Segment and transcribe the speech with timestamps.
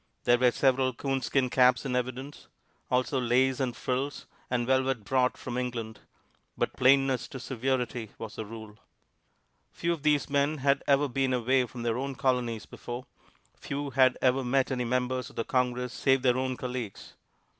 [0.23, 2.47] There were several coonskin caps in evidence;
[2.89, 5.99] also lace and frills and velvet brought from England
[6.57, 8.79] but plainness to severity was the rule.
[9.71, 13.05] Few of these men had ever been away from their own Colonies before,
[13.55, 17.13] few had ever met any members of the Congress save their own colleagues.